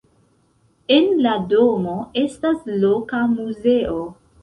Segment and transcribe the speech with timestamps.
[0.95, 1.95] En la domo
[2.25, 4.05] estas loka muzeo.